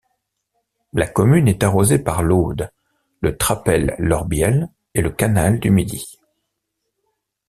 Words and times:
La 0.93 1.05
commune 1.05 1.47
est 1.47 1.61
arrosée 1.63 1.99
par 1.99 2.23
l'Aude, 2.23 2.71
le 3.19 3.37
Trapel 3.37 3.93
l'Orbiel 3.99 4.69
et 4.95 5.01
le 5.03 5.11
Canal 5.11 5.59
du 5.59 5.69
Midi. 5.69 6.17